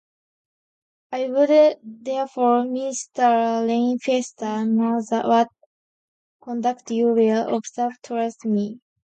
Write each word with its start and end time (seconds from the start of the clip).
I 1.11 1.27
would 1.29 1.77
therefore, 1.83 2.63
Mr. 2.63 3.63
Lainfiesta, 3.67 4.65
know 4.65 4.99
what 5.29 5.47
conduct 6.43 6.89
you 6.89 7.13
will 7.13 7.55
observe 7.55 8.01
towards 8.01 8.43
me. 8.43 8.79